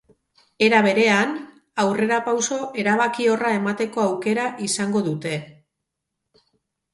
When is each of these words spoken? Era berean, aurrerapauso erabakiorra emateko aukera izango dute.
Era 0.67 0.77
berean, 0.85 1.35
aurrerapauso 1.83 2.57
erabakiorra 2.85 3.51
emateko 3.59 4.03
aukera 4.07 4.47
izango 4.69 5.05
dute. 5.11 5.37